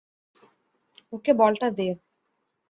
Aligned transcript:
ওকে 1.13 1.31
বলটা 1.33 1.67
দে। 1.71 1.87